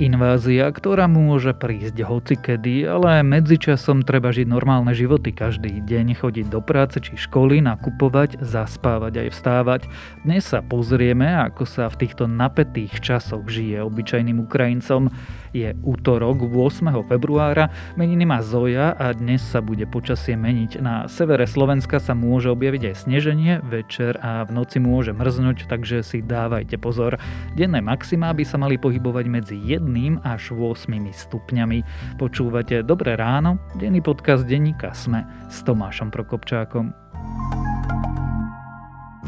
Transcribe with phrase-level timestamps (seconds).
[0.00, 6.64] Invázia, ktorá môže prísť hocikedy, ale medzičasom treba žiť normálne životy každý deň, chodiť do
[6.64, 9.80] práce či školy, nakupovať, zaspávať aj vstávať.
[10.24, 15.12] Dnes sa pozrieme, ako sa v týchto napätých časoch žije obyčajným Ukrajincom.
[15.50, 16.94] Je útorok 8.
[17.10, 20.78] februára, meniny má Zoja a dnes sa bude počasie meniť.
[20.78, 26.06] Na severe Slovenska sa môže objaviť aj sneženie, večer a v noci môže mrznúť, takže
[26.06, 27.18] si dávajte pozor.
[27.58, 31.78] Denné maximá by sa mali pohybovať medzi 1 až 8 stupňami.
[32.14, 36.94] Počúvate Dobré ráno, denný podcast denníka Sme s Tomášom Prokopčákom.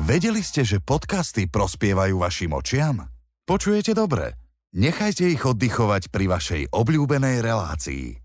[0.03, 3.07] Vedeli ste, že podcasty prospievajú vašim očiam?
[3.47, 4.42] Počujete dobre?
[4.73, 8.17] Nechajte ich oddychovať pri vašej obľúbenej relácii.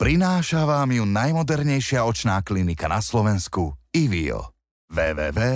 [0.00, 4.56] Prináša vám ju najmodernejšia očná klinika na Slovensku Ivio.
[4.88, 5.52] www.ivio.sk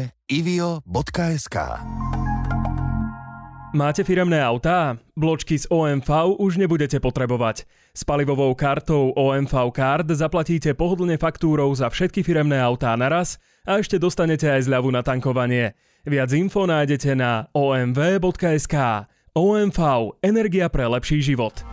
[3.72, 5.00] Máte firemné autá?
[5.16, 7.64] Bločky z OMV už nebudete potrebovať.
[7.96, 13.96] S palivovou kartou OMV Card zaplatíte pohodlne faktúrou za všetky firemné autá naraz a ešte
[13.96, 15.72] dostanete aj zľavu na tankovanie.
[16.04, 19.08] Viac info nájdete na omv.sk.
[19.34, 20.14] OMV.
[20.22, 21.66] Energia pre lepší život.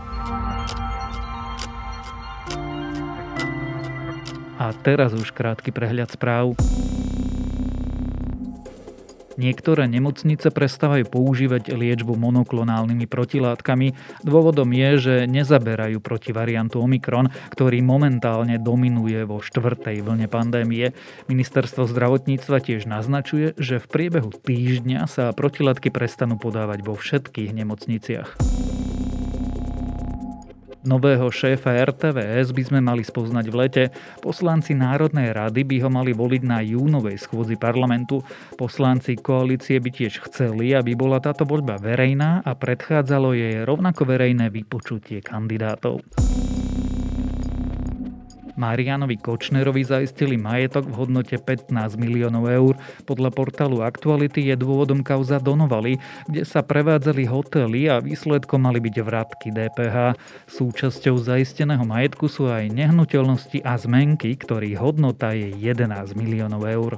[4.57, 6.57] A teraz už krátky prehľad správ.
[9.39, 13.95] Niektoré nemocnice prestávajú používať liečbu monoklonálnymi protilátkami.
[14.25, 20.91] Dôvodom je, že nezaberajú proti variantu Omikron, ktorý momentálne dominuje vo štvrtej vlne pandémie.
[21.31, 28.70] Ministerstvo zdravotníctva tiež naznačuje, že v priebehu týždňa sa protilátky prestanú podávať vo všetkých nemocniciach.
[30.81, 33.83] Nového šéfa RTVS by sme mali spoznať v lete.
[34.17, 38.25] Poslanci Národnej rady by ho mali voliť na júnovej schôdzi parlamentu.
[38.57, 44.49] Poslanci koalície by tiež chceli, aby bola táto voľba verejná a predchádzalo jej rovnako verejné
[44.49, 46.01] vypočutie kandidátov.
[48.55, 52.73] Marianovi Kočnerovi zaistili majetok v hodnote 15 miliónov eur.
[53.05, 58.95] Podľa portálu Aktuality je dôvodom kauza Donovali, kde sa prevádzali hotely a výsledkom mali byť
[59.03, 60.17] vratky DPH.
[60.49, 66.97] Súčasťou zaisteného majetku sú aj nehnuteľnosti a zmenky, ktorých hodnota je 11 miliónov eur.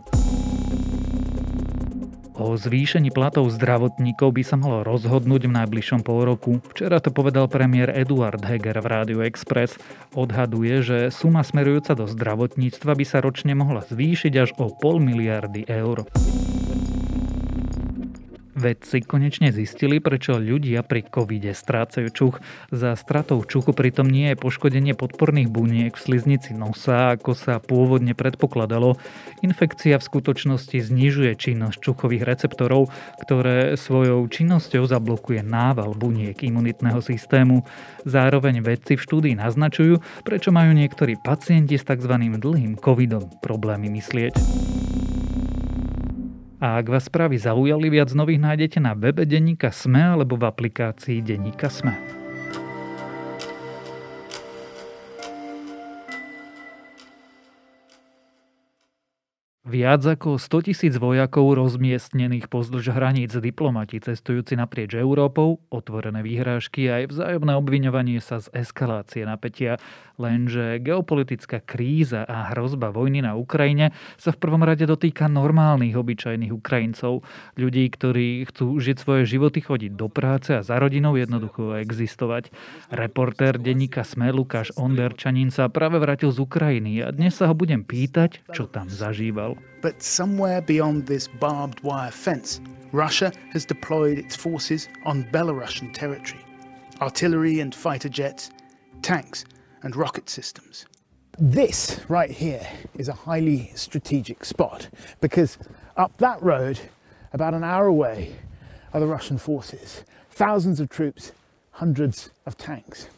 [2.43, 6.59] O zvýšení platov zdravotníkov by sa malo rozhodnúť v najbližšom pol roku.
[6.75, 9.79] Včera to povedal premiér Eduard Heger v Rádiu Express.
[10.11, 15.63] Odhaduje, že suma smerujúca do zdravotníctva by sa ročne mohla zvýšiť až o pol miliardy
[15.71, 16.03] eur.
[18.63, 22.39] Vedci konečne zistili, prečo ľudia pri covide strácajú čuch.
[22.71, 28.15] Za stratou čuchu pritom nie je poškodenie podporných buniek v sliznici nosa, ako sa pôvodne
[28.15, 28.95] predpokladalo.
[29.43, 32.87] Infekcia v skutočnosti znižuje činnosť čuchových receptorov,
[33.27, 37.67] ktoré svojou činnosťou zablokuje nával buniek imunitného systému.
[38.07, 42.15] Zároveň vedci v štúdii naznačujú, prečo majú niektorí pacienti s tzv.
[42.15, 44.82] dlhým covidom problémy myslieť.
[46.63, 51.19] A ak vás správy zaujali, viac nových nájdete na webe Denníka Sme alebo v aplikácii
[51.19, 52.22] Denníka Sme.
[59.63, 66.99] Viac ako 100 tisíc vojakov rozmiestnených pozdĺž hraníc diplomati cestujúci naprieč Európou, otvorené výhrážky a
[66.99, 69.79] aj vzájomné obviňovanie sa z eskalácie napätia.
[70.19, 76.51] Lenže geopolitická kríza a hrozba vojny na Ukrajine sa v prvom rade dotýka normálnych, obyčajných
[76.51, 77.23] Ukrajincov.
[77.55, 82.51] Ľudí, ktorí chcú žiť svoje životy, chodiť do práce a za rodinou jednoducho existovať.
[82.91, 87.87] Reportér denníka Sme Lukáš Onderčanin sa práve vrátil z Ukrajiny a dnes sa ho budem
[87.87, 89.52] pýtať, čo tam zažíval.
[89.81, 96.43] But somewhere beyond this barbed wire fence, Russia has deployed its forces on Belarusian territory.
[97.01, 98.51] Artillery and fighter jets,
[99.01, 99.45] tanks
[99.81, 100.85] and rocket systems.
[101.39, 102.65] This right here
[102.95, 104.87] is a highly strategic spot
[105.19, 105.57] because
[105.97, 106.79] up that road,
[107.33, 108.35] about an hour away,
[108.93, 110.03] are the Russian forces.
[110.29, 111.31] Thousands of troops,
[111.71, 113.09] hundreds of tanks.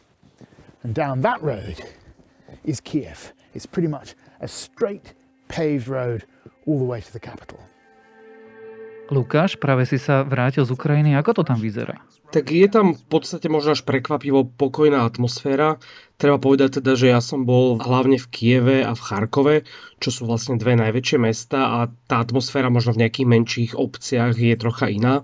[0.82, 1.84] And down that road
[2.64, 3.32] is Kiev.
[3.52, 5.12] It's pretty much a straight
[5.48, 6.26] paved road
[6.66, 7.58] all the way to the capital.
[9.06, 11.14] Lukáš, práve si sa vrátil z Ukrajiny.
[11.14, 12.02] Ako to tam vyzerá?
[12.34, 15.78] Tak je tam v podstate možno až prekvapivo pokojná atmosféra.
[16.18, 19.56] Treba povedať teda, že ja som bol hlavne v Kieve a v Charkove,
[20.02, 21.78] čo sú vlastne dve najväčšie mesta a
[22.10, 25.22] tá atmosféra možno v nejakých menších obciach je trocha iná.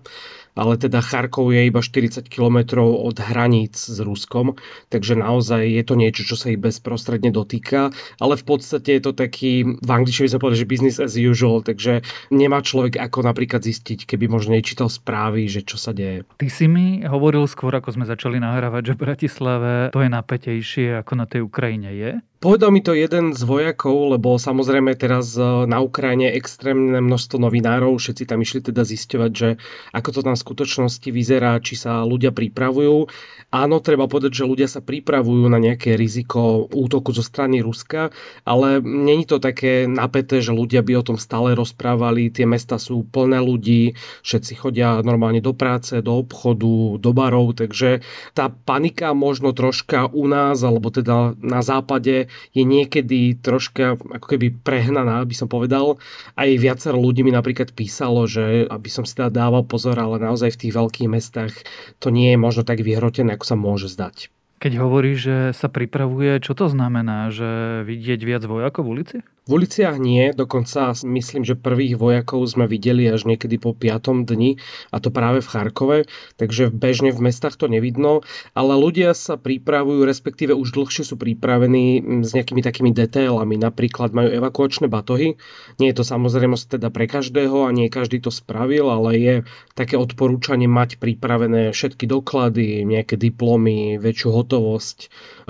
[0.52, 4.56] Ale teda Charkov je iba 40 km od hraníc s Ruskom,
[4.92, 9.12] takže naozaj je to niečo, čo sa ich bezprostredne dotýka, ale v podstate je to
[9.16, 13.64] taký, v angličtine by sme povedali, že business as usual, takže nemá človek ako napríklad
[13.64, 16.28] zistiť, keby možno nečítal správy, že čo sa deje.
[16.36, 20.86] Ty si mi hovoril skôr, ako sme začali nahrávať, že v Bratislave to je napätejšie
[21.00, 22.12] ako na tej Ukrajine je?
[22.42, 27.94] Povedal mi to jeden z vojakov, lebo samozrejme teraz e, na Ukrajine extrémne množstvo novinárov,
[28.02, 29.62] všetci tam išli teda zisťovať, že
[29.94, 33.06] ako to tam v skutočnosti vyzerá, či sa ľudia pripravujú.
[33.54, 38.10] Áno, treba povedať, že ľudia sa pripravujú na nejaké riziko útoku zo strany Ruska,
[38.42, 43.06] ale není to také napäté, že ľudia by o tom stále rozprávali, tie mesta sú
[43.06, 43.94] plné ľudí,
[44.26, 48.02] všetci chodia normálne do práce, do obchodu, do barov, takže
[48.34, 54.52] tá panika možno troška u nás, alebo teda na západe je niekedy troška ako keby
[54.62, 56.00] prehnaná, by som povedal.
[56.36, 60.54] Aj viacero ľudí mi napríklad písalo, že aby som si teda dával pozor, ale naozaj
[60.54, 61.54] v tých veľkých mestách
[61.98, 64.28] to nie je možno tak vyhrotené, ako sa môže zdať.
[64.62, 67.34] Keď hovorí, že sa pripravuje, čo to znamená?
[67.34, 69.16] Že vidieť viac vojakov v ulici?
[69.42, 74.22] V uliciach nie, dokonca myslím, že prvých vojakov sme videli až niekedy po 5.
[74.22, 74.62] dni
[74.94, 75.98] a to práve v Charkove,
[76.38, 78.22] takže bežne v mestách to nevidno,
[78.54, 84.30] ale ľudia sa pripravujú, respektíve už dlhšie sú pripravení s nejakými takými detailami, napríklad majú
[84.30, 85.34] evakuačné batohy,
[85.82, 89.34] nie je to samozrejme teda pre každého a nie každý to spravil, ale je
[89.74, 94.98] také odporúčanie mať pripravené všetky doklady, nejaké diplomy, väčšiu hotovosť,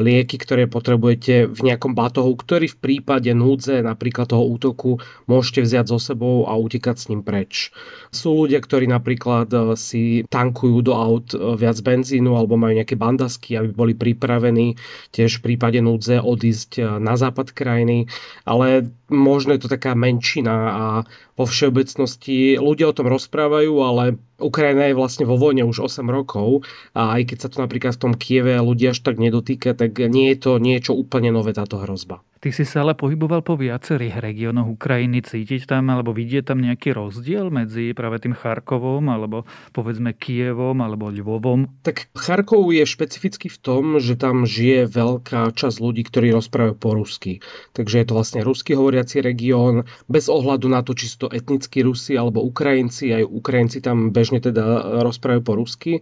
[0.00, 5.86] lieky, ktoré potrebujete v nejakom batohu, ktorý v prípade núdze napríklad toho útoku môžete vziať
[5.92, 7.74] so sebou a utekať s ním preč.
[8.14, 12.94] Sú ľudia, ktorí napríklad e, si tankujú do aut e, viac benzínu alebo majú nejaké
[12.96, 14.78] bandasky, aby boli pripravení
[15.12, 18.06] tiež v prípade núdze odísť e, na západ krajiny,
[18.46, 20.84] ale možno je to taká menšina a
[21.36, 26.66] vo všeobecnosti ľudia o tom rozprávajú, ale Ukrajina je vlastne vo vojne už 8 rokov
[26.92, 30.34] a aj keď sa to napríklad v tom Kieve ľudia až tak nedotýka, tak nie
[30.34, 32.20] je to niečo úplne nové táto hrozba.
[32.42, 35.22] Ty si sa ale pohyboval po viacerých regiónoch Ukrajiny.
[35.22, 41.06] Cítiť tam alebo vidieť tam nejaký rozdiel medzi práve tým Charkovom alebo povedzme Kievom alebo
[41.06, 41.70] Lvovom?
[41.86, 46.90] Tak Charkov je špecifický v tom, že tam žije veľká časť ľudí, ktorí rozprávajú po
[46.98, 47.38] rusky.
[47.78, 49.74] Takže je to vlastne rusky hovoriaci región,
[50.06, 53.10] bez ohľadu na to, či sú to etnickí Rusi alebo Ukrajinci.
[53.10, 55.92] Aj Ukrajinci tam bežne teda rozprávajú po rusky.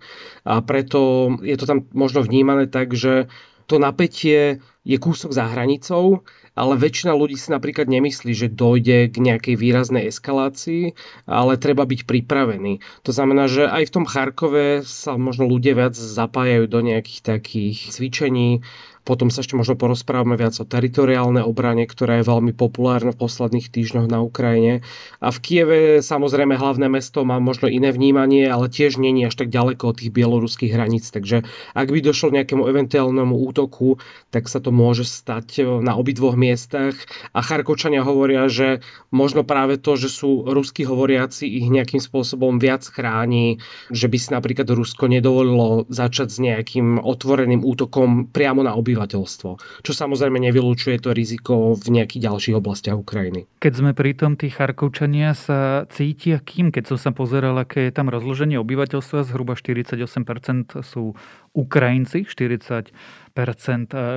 [0.45, 3.33] A preto je to tam možno vnímané tak, že
[3.65, 6.27] to napätie je kúsok za hranicou,
[6.59, 10.99] ale väčšina ľudí si napríklad nemyslí, že dojde k nejakej výraznej eskalácii,
[11.31, 12.83] ale treba byť pripravený.
[13.07, 17.95] To znamená, že aj v tom Charkove sa možno ľudia viac zapájajú do nejakých takých
[17.95, 18.67] cvičení,
[19.05, 23.73] potom sa ešte možno porozprávame viac o teritoriálnej obrane, ktorá je veľmi populárna v posledných
[23.73, 24.85] týždňoch na Ukrajine.
[25.19, 29.37] A v Kieve samozrejme hlavné mesto má možno iné vnímanie, ale tiež nie je až
[29.41, 31.09] tak ďaleko od tých bieloruských hraníc.
[31.11, 31.43] Takže
[31.75, 33.99] ak by došlo k nejakému eventuálnemu útoku,
[34.31, 36.95] tak sa to môže stať na obidvoch miestach.
[37.35, 42.87] A Charkočania hovoria, že možno práve to, že sú rusky hovoriaci, ich nejakým spôsobom viac
[42.87, 43.59] chráni,
[43.91, 49.51] že by si napríklad Rusko nedovolilo začať s nejakým otvoreným útokom priamo na obyvateľstvo obyvateľstvo,
[49.87, 53.47] čo samozrejme nevylučuje to riziko v nejakých ďalších oblastiach Ukrajiny.
[53.63, 56.75] Keď sme pri tom, tí Charkovčania sa cítia kým?
[56.75, 61.15] Keď som sa pozeral, aké je tam rozloženie obyvateľstva, zhruba 48% sú
[61.55, 62.91] Ukrajinci, 40%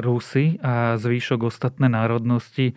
[0.02, 2.74] Rusi a zvýšok ostatné národnosti.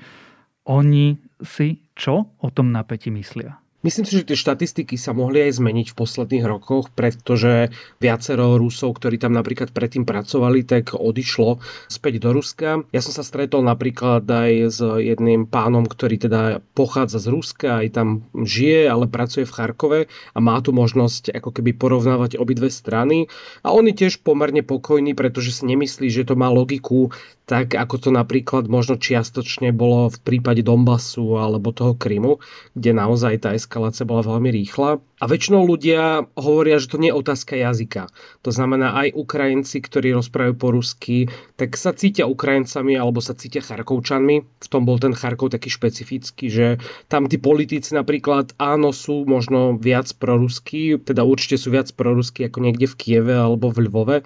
[0.69, 3.56] Oni si čo o tom napätí myslia?
[3.84, 7.68] Myslím si, že tie štatistiky sa mohli aj zmeniť v posledných rokoch, pretože
[8.00, 12.83] viacero Rusov, ktorí tam napríklad predtým pracovali, tak odišlo späť do Ruska.
[12.90, 17.88] Ja som sa stretol napríklad aj s jedným pánom, ktorý teda pochádza z Ruska, aj
[17.92, 23.28] tam žije, ale pracuje v Charkove a má tu možnosť ako keby porovnávať obidve strany.
[23.61, 27.12] A on je tiež pomerne pokojný, pretože si nemyslí, že to má logiku
[27.47, 32.42] tak ako to napríklad možno čiastočne bolo v prípade Donbasu alebo toho Krymu,
[32.75, 35.02] kde naozaj tá eskalácia bola veľmi rýchla.
[35.16, 38.12] A väčšinou ľudia hovoria, že to nie je otázka jazyka.
[38.44, 41.16] To znamená, aj Ukrajinci, ktorí rozprávajú po rusky,
[41.56, 44.44] tak sa cítia Ukrajincami alebo sa cítia Charkovčanmi.
[44.44, 46.66] V tom bol ten Charkov taký špecifický, že
[47.08, 52.61] tam tí politici napríklad áno sú možno viac prorusky, teda určite sú viac prorusky ako
[52.61, 54.16] niekde v Kieve alebo v Lvove,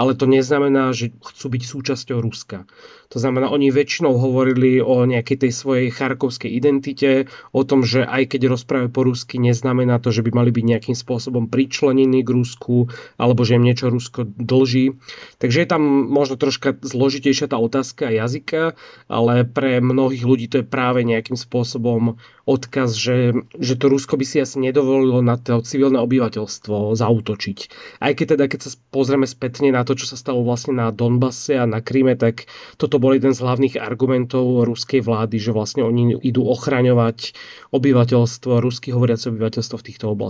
[0.00, 2.64] ale to neznamená, že chcú byť súčasťou Ruska.
[3.08, 7.24] To znamená, oni väčšinou hovorili o nejakej tej svojej charkovskej identite,
[7.56, 10.96] o tom, že aj keď rozprávajú po rusky, neznamená to, že by mali byť nejakým
[10.96, 12.86] spôsobom pričlenení k Rusku,
[13.18, 14.94] alebo že im niečo Rusko dlží.
[15.42, 18.78] Takže je tam možno troška zložitejšia tá otázka jazyka,
[19.10, 22.16] ale pre mnohých ľudí to je práve nejakým spôsobom
[22.48, 27.58] odkaz, že, že to Rusko by si asi nedovolilo na to civilné obyvateľstvo zautočiť.
[28.00, 31.60] Aj keď teda, keď sa pozrieme spätne na to, čo sa stalo vlastne na Donbase
[31.60, 32.48] a na Kríme, tak
[32.80, 37.36] toto bol jeden z hlavných argumentov ruskej vlády, že vlastne oni idú ochraňovať
[37.68, 40.27] obyvateľstvo, rusky hovoriace obyvateľstvo v týchto oblastiach.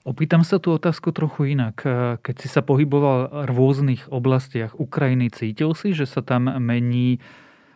[0.00, 1.84] Opýtam sa tú otázku trochu inak.
[2.24, 7.20] Keď si sa pohyboval v rôznych oblastiach Ukrajiny, cítil si, že sa tam mení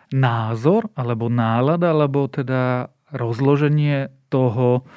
[0.08, 4.88] názor alebo nálada, alebo teda rozloženie toho,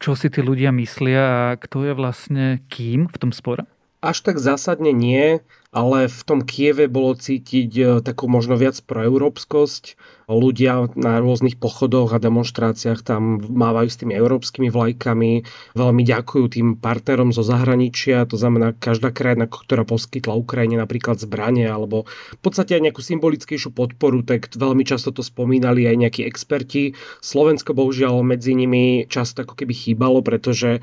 [0.00, 3.68] čo si tí ľudia myslia a kto je vlastne kým v tom spore?
[4.00, 9.94] Až tak zásadne nie ale v tom Kieve bolo cítiť e, takú možno viac proeurópskosť.
[10.30, 15.32] Ľudia na rôznych pochodoch a demonstráciách tam mávajú s tými európskymi vlajkami,
[15.74, 21.66] veľmi ďakujú tým partnerom zo zahraničia, to znamená každá krajina, ktorá poskytla Ukrajine napríklad zbranie
[21.66, 26.94] alebo v podstate aj nejakú symbolickejšiu podporu, tak veľmi často to spomínali aj nejakí experti.
[27.22, 30.78] Slovensko bohužiaľ medzi nimi často ako keby chýbalo, pretože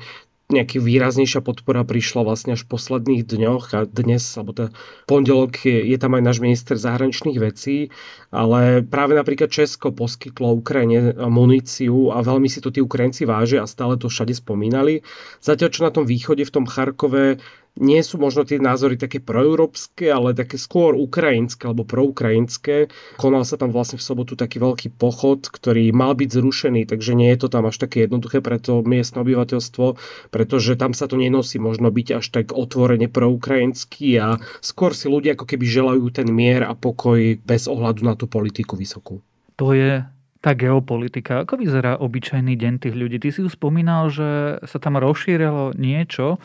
[0.48, 4.72] nejaký výraznejšia podpora prišla vlastne až v posledných dňoch a dnes, alebo teda
[5.04, 7.92] pondelok je, je tam aj náš minister zahraničných vecí,
[8.32, 13.68] ale práve napríklad Česko poskytlo Ukrajine muníciu a veľmi si to tí Ukrajinci vážia a
[13.68, 15.04] stále to všade spomínali.
[15.44, 17.44] Zatiaľ, čo na tom východe, v tom Charkove,
[17.76, 22.90] nie sú možno tie názory také proeurópske, ale také skôr ukrajinské alebo proukrajinské.
[23.20, 27.30] Konal sa tam vlastne v sobotu taký veľký pochod, ktorý mal byť zrušený, takže nie
[27.34, 29.86] je to tam až také jednoduché pre to miestne obyvateľstvo,
[30.34, 35.38] pretože tam sa to nenosí možno byť až tak otvorene proukrajinský a skôr si ľudia
[35.38, 39.22] ako keby želajú ten mier a pokoj bez ohľadu na tú politiku vysokú.
[39.58, 40.02] To je
[40.38, 41.42] tá geopolitika.
[41.42, 43.18] Ako vyzerá obyčajný deň tých ľudí?
[43.18, 46.38] Ty si už spomínal, že sa tam rozšírilo niečo,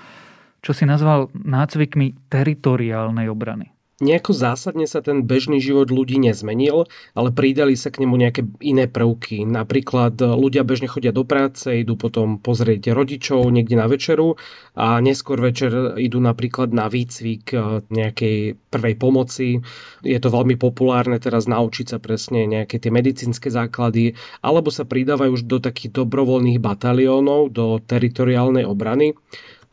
[0.64, 3.76] čo si nazval nácvikmi teritoriálnej obrany.
[4.04, 8.90] Nejako zásadne sa ten bežný život ľudí nezmenil, ale pridali sa k nemu nejaké iné
[8.90, 9.48] prvky.
[9.48, 14.36] Napríklad e, ľudia bežne chodia do práce, idú potom pozrieť rodičov niekde na večeru
[14.76, 19.62] a neskôr večer idú napríklad na výcvik e, nejakej prvej pomoci.
[20.02, 25.32] Je to veľmi populárne teraz naučiť sa presne nejaké tie medicínske základy, alebo sa pridávajú
[25.38, 29.14] už do takých dobrovoľných bataliónov, do teritoriálnej obrany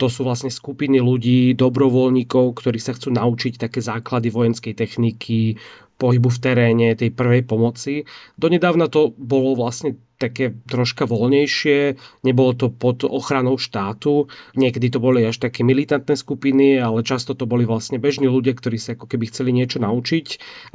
[0.01, 5.61] to sú vlastne skupiny ľudí, dobrovoľníkov, ktorí sa chcú naučiť také základy vojenskej techniky,
[6.01, 8.09] pohybu v teréne, tej prvej pomoci.
[8.41, 11.97] Donedávna to bolo vlastne také troška voľnejšie,
[12.29, 17.49] nebolo to pod ochranou štátu, niekedy to boli až také militantné skupiny, ale často to
[17.49, 20.27] boli vlastne bežní ľudia, ktorí sa ako keby chceli niečo naučiť.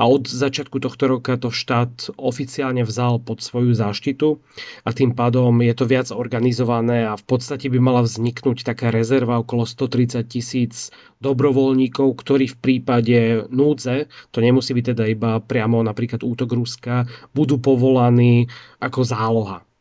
[0.02, 4.42] A od začiatku tohto roka to štát oficiálne vzal pod svoju záštitu.
[4.82, 9.38] A tým pádom je to viac organizované a v podstate by mala vzniknúť taká rezerva
[9.38, 10.90] okolo 130 tisíc
[11.22, 13.18] dobrovoľníkov, ktorí v prípade
[13.50, 18.48] núdze, to nemusí byť teda iba priamo napríklad útok Ruska, budú povolaní
[18.78, 19.35] ako záloha.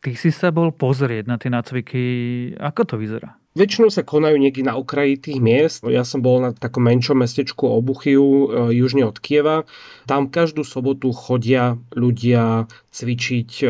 [0.05, 2.01] Ty si sa bol pozrieť na tie nácviky,
[2.61, 3.41] ako to vyzerá?
[3.55, 5.79] Väčšinou sa konajú niekde na okraji tých miest.
[5.87, 9.63] Ja som bol na takom menšom mestečku Obuchiu, e, južne od Kieva.
[10.03, 13.67] Tam každú sobotu chodia ľudia cvičiť e,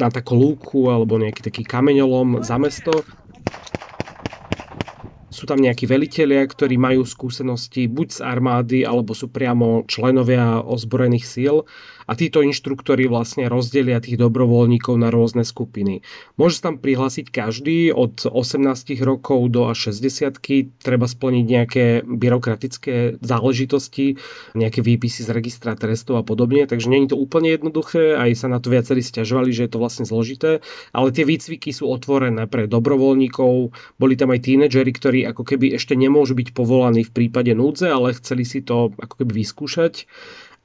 [0.00, 3.04] na takú lúku alebo nejaký taký kameňolom za mesto
[5.36, 11.28] sú tam nejakí velitelia, ktorí majú skúsenosti buď z armády, alebo sú priamo členovia ozbrojených
[11.28, 11.68] síl.
[12.06, 16.06] A títo inštruktori vlastne rozdelia tých dobrovoľníkov na rôzne skupiny.
[16.38, 18.62] Môže tam prihlásiť každý od 18
[19.02, 20.38] rokov do až 60
[20.78, 24.22] treba splniť nejaké byrokratické záležitosti,
[24.54, 28.62] nejaké výpisy z registra trestov a podobne, takže je to úplne jednoduché, aj sa na
[28.62, 30.62] to viacerí stiažovali, že je to vlastne zložité,
[30.94, 35.98] ale tie výcviky sú otvorené pre dobrovoľníkov, boli tam aj tínedžeri, ktorí ako keby ešte
[35.98, 40.06] nemôžu byť povolaní v prípade núdze, ale chceli si to ako keby vyskúšať.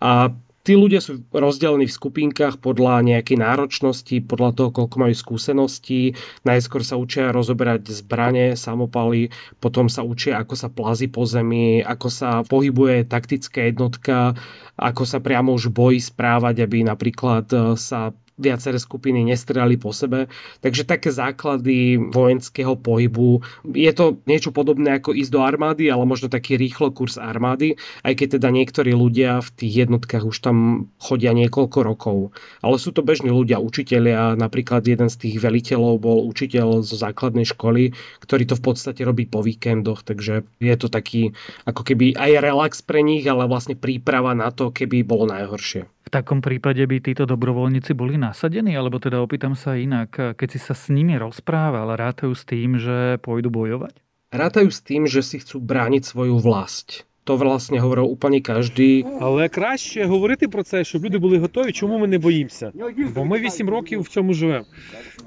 [0.01, 6.13] A Tí ľudia sú rozdelení v skupinkách podľa nejakej náročnosti, podľa toho, koľko majú skúseností.
[6.45, 12.07] Najskôr sa učia rozoberať zbranie, samopaly, potom sa učia, ako sa plazí po zemi, ako
[12.13, 14.37] sa pohybuje taktická jednotka,
[14.77, 20.27] ako sa priamo už bojí správať, aby napríklad sa viaceré skupiny nestrelali po sebe.
[20.65, 23.45] Takže také základy vojenského pohybu.
[23.69, 28.13] Je to niečo podobné ako ísť do armády, ale možno taký rýchlo kurz armády, aj
[28.17, 32.17] keď teda niektorí ľudia v tých jednotkách už tam chodia niekoľko rokov.
[32.65, 34.33] Ale sú to bežní ľudia, učitelia.
[34.35, 37.93] Napríklad jeden z tých veliteľov bol učiteľ zo základnej školy,
[38.25, 41.37] ktorý to v podstate robí po víkendoch, takže je to taký
[41.69, 45.85] ako keby aj relax pre nich, ale vlastne príprava na to, keby bolo najhoršie.
[46.01, 48.73] V takom prípade by títo dobrovoľníci boli na nasadení?
[48.73, 53.19] Alebo teda opýtam sa inak, keď si sa s nimi rozprával, rátajú s tým, že
[53.19, 53.99] pôjdu bojovať?
[54.31, 57.03] Rátajú s tým, že si chcú brániť svoju vlast.
[57.23, 59.05] То власне говорив úplne každý.
[59.21, 61.71] Але краще говорити про це, щоб люди були готові.
[61.71, 62.71] Чому ми не боїмося?
[63.15, 64.65] Бо ми 8 років в цьому живемо.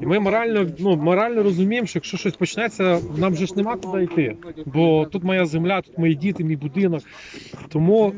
[0.00, 4.04] І ми морально ну, морально розуміємо, що якщо щось почнеться, нам вже ж нема куди
[4.04, 4.36] йти.
[4.66, 7.02] Бо тут моя земля, тут мої діти, мій будинок.
[7.68, 8.12] Тому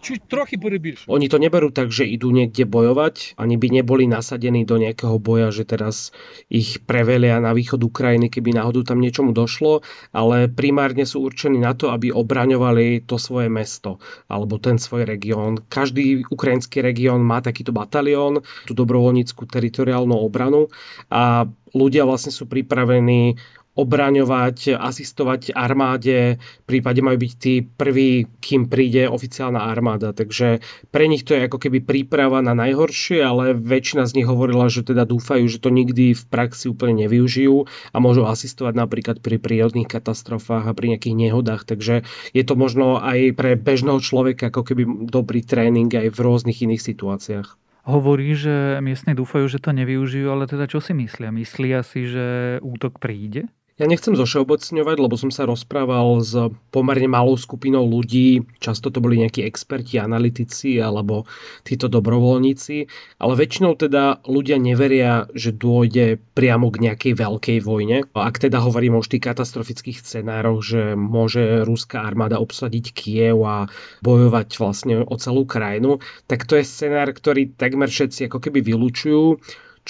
[0.00, 1.04] či trochy peribíš.
[1.06, 5.52] Oni to neberú tak, že idú niekde bojovať, ani by neboli nasadení do nejakého boja,
[5.52, 6.10] že teraz
[6.48, 11.76] ich prevelia na východ Ukrajiny, keby náhodou tam niečomu došlo, ale primárne sú určení na
[11.76, 15.60] to, aby obraňovali to svoje mesto alebo ten svoj región.
[15.68, 20.72] Každý ukrajinský región má takýto batalión, tú dobrovoľníckú teritoriálnu obranu
[21.12, 23.38] a ľudia vlastne sú pripravení
[23.80, 26.36] obraňovať, asistovať armáde,
[26.70, 30.14] prípade majú byť tí prví, kým príde oficiálna armáda.
[30.14, 30.62] Takže
[30.94, 34.86] pre nich to je ako keby príprava na najhoršie, ale väčšina z nich hovorila, že
[34.86, 39.90] teda dúfajú, že to nikdy v praxi úplne nevyužijú a môžu asistovať napríklad pri prírodných
[39.90, 41.66] katastrofách a pri nejakých nehodách.
[41.66, 42.06] Takže
[42.36, 46.82] je to možno aj pre bežného človeka ako keby dobrý tréning aj v rôznych iných
[46.84, 47.58] situáciách
[47.90, 51.34] hovorí, že miestni dúfajú, že to nevyužijú, ale teda čo si myslia?
[51.34, 53.50] Myslia si, že útok príde?
[53.80, 56.36] Ja nechcem zošeobecňovať, lebo som sa rozprával s
[56.68, 61.24] pomerne malou skupinou ľudí, často to boli nejakí experti, analytici alebo
[61.64, 62.76] títo dobrovoľníci,
[63.16, 68.04] ale väčšinou teda ľudia neveria, že dôjde priamo k nejakej veľkej vojne.
[68.12, 73.64] Ak teda hovorím o tých katastrofických scenároch, že môže ruská armáda obsadiť Kiev a
[74.04, 79.40] bojovať vlastne o celú krajinu, tak to je scenár, ktorý takmer všetci ako keby vylúčujú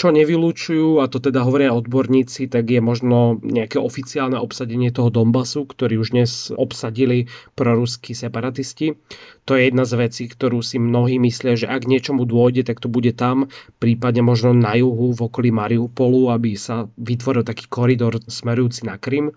[0.01, 5.69] čo nevylučujú, a to teda hovoria odborníci, tak je možno nejaké oficiálne obsadenie toho Donbasu,
[5.69, 8.97] ktorý už dnes obsadili proruskí separatisti.
[9.45, 12.89] To je jedna z vecí, ktorú si mnohí myslia, že ak niečomu dôjde, tak to
[12.89, 18.89] bude tam, prípadne možno na juhu v okolí Mariupolu, aby sa vytvoril taký koridor smerujúci
[18.89, 19.37] na Krym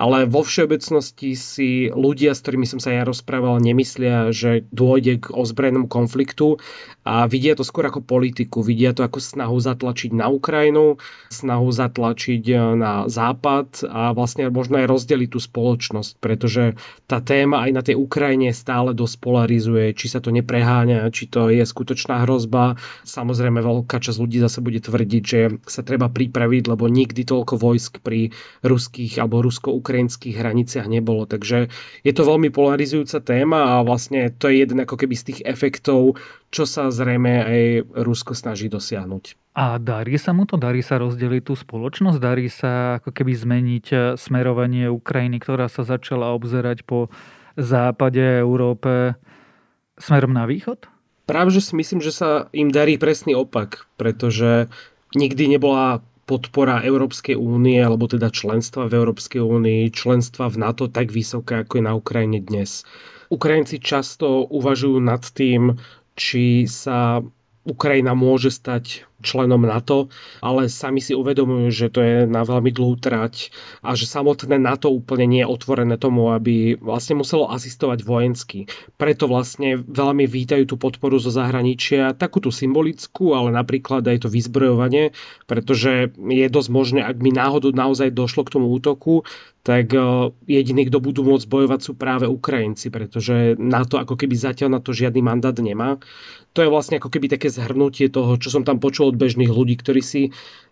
[0.00, 5.36] ale vo všeobecnosti si ľudia, s ktorými som sa ja rozprával, nemyslia, že dôjde k
[5.36, 6.56] ozbrojenému konfliktu
[7.04, 10.96] a vidia to skôr ako politiku, vidia to ako snahu zatlačiť na Ukrajinu,
[11.28, 17.68] snahu zatlačiť e, na Západ a vlastne možno aj rozdeliť tú spoločnosť, pretože tá téma
[17.68, 22.24] aj na tej Ukrajine stále dosť polarizuje, či sa to nepreháňa, či to je skutočná
[22.24, 22.80] hrozba.
[23.04, 28.00] Samozrejme veľká časť ľudí zase bude tvrdiť, že sa treba pripraviť, lebo nikdy toľko vojsk
[28.00, 28.32] pri
[28.64, 31.26] ruských alebo rusko ukrajinských hraniciach nebolo.
[31.26, 31.66] Takže
[32.06, 36.14] je to veľmi polarizujúca téma a vlastne to je jeden ako keby z tých efektov,
[36.54, 37.60] čo sa zrejme aj
[38.06, 39.34] Rusko snaží dosiahnuť.
[39.58, 40.54] A darí sa mu to?
[40.54, 42.22] Darí sa rozdeliť tú spoločnosť?
[42.22, 47.10] Darí sa ako keby zmeniť eh, smerovanie Ukrajiny, ktorá sa začala obzerať po
[47.58, 49.18] západe Európe
[49.98, 50.86] smerom na východ?
[51.26, 54.70] Práve, že si myslím, že sa im darí presný opak, pretože
[55.18, 61.10] nikdy nebola podpora Európskej únie, alebo teda členstva v Európskej únii, členstva v NATO tak
[61.10, 62.84] vysoká, ako je na Ukrajine dnes.
[63.28, 65.78] Ukrajinci často uvažujú nad tým,
[66.14, 67.22] či sa
[67.62, 70.08] Ukrajina môže stať členom NATO,
[70.40, 73.52] ale sami si uvedomujú, že to je na veľmi dlhú trať
[73.84, 78.66] a že samotné NATO úplne nie je otvorené tomu, aby vlastne muselo asistovať vojensky.
[78.96, 84.28] Preto vlastne veľmi vítajú tú podporu zo zahraničia, takú tú symbolickú, ale napríklad aj to
[84.32, 85.12] vyzbrojovanie,
[85.44, 89.22] pretože je dosť možné, ak mi náhodou naozaj došlo k tomu útoku,
[89.60, 90.00] tak e,
[90.48, 94.80] jediní, kto budú môcť bojovať sú práve Ukrajinci, pretože na to ako keby zatiaľ na
[94.80, 96.00] to žiadny mandát nemá.
[96.56, 99.74] To je vlastne ako keby také zhrnutie toho, čo som tam počul od bežných ľudí,
[99.76, 100.30] ktorí si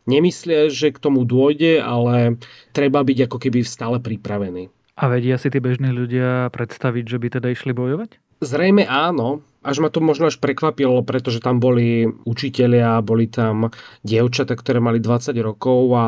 [0.09, 2.41] nemyslia, že k tomu dôjde, ale
[2.73, 4.73] treba byť ako keby stále pripravený.
[4.99, 8.19] A vedia si tí bežní ľudia predstaviť, že by teda išli bojovať?
[8.43, 13.75] Zrejme áno, až ma to možno až prekvapilo, pretože tam boli učitelia, boli tam
[14.07, 16.05] dievčata, ktoré mali 20 rokov a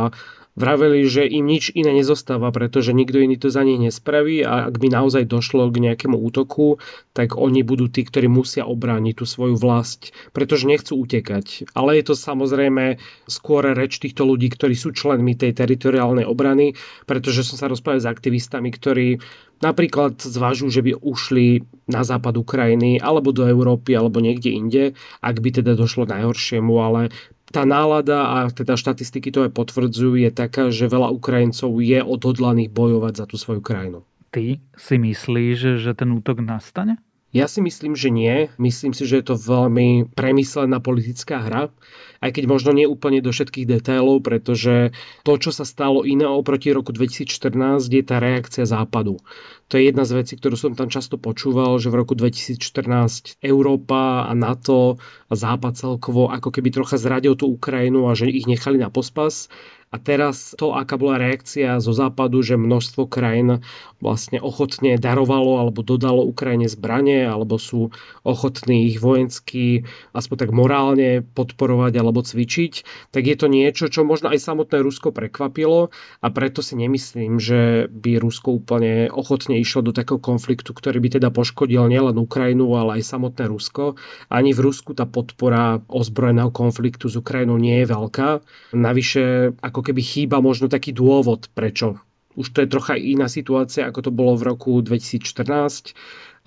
[0.58, 4.76] vraveli, že im nič iné nezostáva, pretože nikto iný to za nich nespraví a ak
[4.78, 6.82] by naozaj došlo k nejakému útoku,
[7.14, 11.70] tak oni budú tí, ktorí musia obrániť tú svoju vlast, pretože nechcú utekať.
[11.74, 12.98] Ale je to samozrejme
[13.30, 16.74] skôr reč týchto ľudí, ktorí sú členmi tej teritoriálnej obrany,
[17.06, 19.22] pretože som sa rozprával s aktivistami, ktorí
[19.60, 24.82] napríklad zvažujú, že by ušli na západ Ukrajiny alebo do Európy alebo niekde inde,
[25.20, 27.12] ak by teda došlo najhoršiemu, ale
[27.50, 32.70] tá nálada a teda štatistiky to aj potvrdzujú, je taká, že veľa Ukrajincov je odhodlaných
[32.70, 34.06] bojovať za tú svoju krajinu.
[34.30, 37.02] Ty si myslíš, že ten útok nastane?
[37.30, 38.50] Ja si myslím, že nie.
[38.58, 41.70] Myslím si, že je to veľmi premyslená politická hra,
[42.18, 44.90] aj keď možno nie úplne do všetkých detailov, pretože
[45.22, 49.22] to, čo sa stalo iné oproti roku 2014, je tá reakcia západu.
[49.70, 54.26] To je jedna z vecí, ktorú som tam často počúval, že v roku 2014 Európa
[54.26, 54.98] a NATO
[55.30, 59.46] a Západ celkovo ako keby trocha zradil tú Ukrajinu a že ich nechali na pospas.
[59.90, 63.66] A teraz to, aká bola reakcia zo západu, že množstvo krajín
[63.98, 67.90] vlastne ochotne darovalo alebo dodalo Ukrajine zbranie, alebo sú
[68.22, 72.72] ochotní ich vojensky aspoň tak morálne podporovať alebo cvičiť,
[73.10, 75.90] tak je to niečo, čo možno aj samotné Rusko prekvapilo
[76.22, 81.20] a preto si nemyslím, že by Rusko úplne ochotne išlo do takého konfliktu, ktorý by
[81.20, 84.00] teda poškodil nielen Ukrajinu, ale aj samotné Rusko.
[84.32, 88.28] Ani v Rusku tá podpora ozbrojeného konfliktu s Ukrajinou nie je veľká.
[88.72, 92.00] Navyše, ako keby chýba možno taký dôvod, prečo.
[92.38, 95.92] Už to je trocha iná situácia, ako to bolo v roku 2014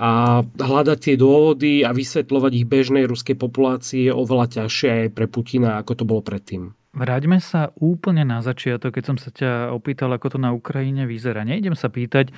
[0.02, 5.30] a hľadať tie dôvody a vysvetľovať ich bežnej ruskej populácii je oveľa ťažšie aj pre
[5.30, 6.74] Putina, ako to bolo predtým.
[6.94, 11.42] Vráťme sa úplne na začiatok, keď som sa ťa opýtal, ako to na Ukrajine vyzerá.
[11.42, 12.30] Nejdem sa pýtať,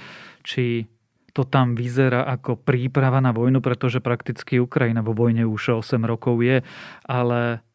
[0.48, 0.88] či
[1.36, 6.40] to tam vyzerá ako príprava na vojnu, pretože prakticky Ukrajina vo vojne už 8 rokov
[6.40, 6.64] je,
[7.04, 7.66] ale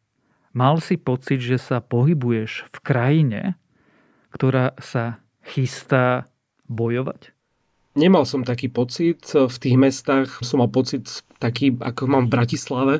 [0.51, 3.41] Mal si pocit, že sa pohybuješ v krajine,
[4.35, 6.27] ktorá sa chystá
[6.67, 7.31] bojovať?
[7.95, 9.23] Nemal som taký pocit.
[9.31, 12.95] V tých mestách som mal pocit taký, ako mám v Bratislave,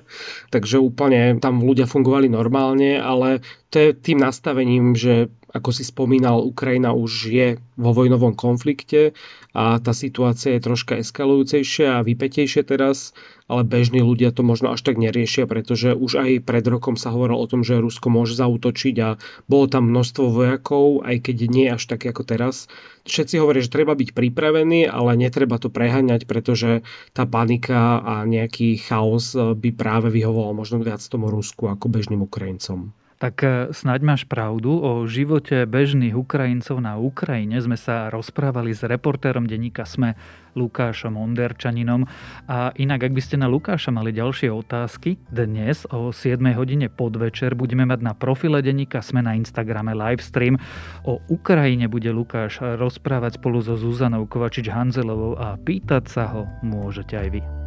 [0.50, 6.42] takže úplne tam ľudia fungovali normálne, ale to je tým nastavením, že ako si spomínal,
[6.42, 9.14] Ukrajina už je vo vojnovom konflikte
[9.52, 13.12] a tá situácia je troška eskalujúcejšia a vypetejšia teraz,
[13.52, 17.44] ale bežní ľudia to možno až tak neriešia, pretože už aj pred rokom sa hovorilo
[17.44, 19.20] o tom, že Rusko môže zautočiť a
[19.52, 22.72] bolo tam množstvo vojakov, aj keď nie až tak ako teraz.
[23.04, 28.80] Všetci hovoria, že treba byť pripravený, ale netreba to preháňať, pretože tá panika a nejaký
[28.80, 32.96] chaos by práve vyhovoval možno viac tomu Rusku ako bežným Ukrajincom.
[33.22, 34.82] Tak e, snáď máš pravdu.
[34.82, 40.18] O živote bežných Ukrajincov na Ukrajine sme sa rozprávali s reportérom denníka SME
[40.58, 42.10] Lukášom Onderčaninom.
[42.50, 47.54] A inak, ak by ste na Lukáša mali ďalšie otázky, dnes o 7 hodine podvečer
[47.54, 50.58] budeme mať na profile denníka SME na Instagrame livestream.
[51.06, 57.30] O Ukrajine bude Lukáš rozprávať spolu so Zuzanou Kovačič-Hanzelovou a pýtať sa ho môžete aj
[57.38, 57.61] vy.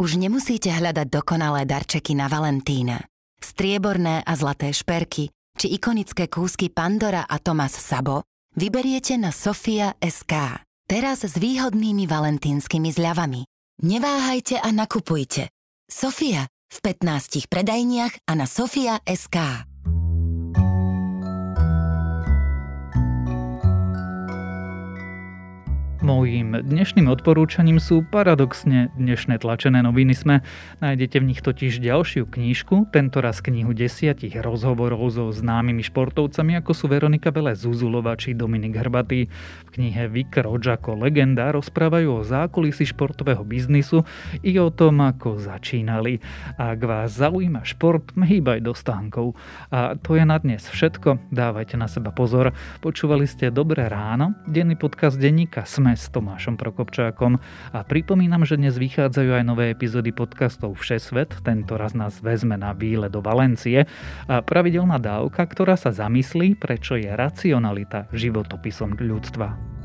[0.00, 3.04] Už nemusíte hľadať dokonalé darčeky na Valentína.
[3.36, 5.28] Strieborné a zlaté šperky
[5.60, 8.24] či ikonické kúsky Pandora a Thomas Sabo
[8.56, 10.64] vyberiete na Sofia SK.
[10.88, 13.44] Teraz s výhodnými valentínskymi zľavami.
[13.84, 15.52] Neváhajte a nakupujte.
[15.84, 19.04] Sofia v 15 predajniach a na Sofia
[26.00, 30.40] Mojím dnešným odporúčaním sú paradoxne dnešné tlačené noviny SME.
[30.80, 36.88] Nájdete v nich totiž ďalšiu knížku, tentoraz knihu desiatich rozhovorov so známymi športovcami, ako sú
[36.88, 39.28] Veronika Bele Zuzulova či Dominik Hrbatý.
[39.68, 44.00] V knihe Vic ako legenda rozprávajú o zákulisí športového biznisu
[44.40, 46.24] i o tom, ako začínali.
[46.56, 49.36] Ak vás zaujíma šport, hýbaj do stánkov.
[49.68, 51.28] A to je na dnes všetko.
[51.28, 52.56] Dávajte na seba pozor.
[52.80, 57.40] Počúvali ste Dobré ráno, denný podcast denníka SME s Tomášom Prokopčákom
[57.72, 62.76] a pripomínam, že dnes vychádzajú aj nové epizódy podcastov Všesvet, tento raz nás vezme na
[62.76, 63.88] výle do Valencie
[64.28, 69.79] a pravidelná dávka, ktorá sa zamyslí, prečo je racionalita životopisom ľudstva.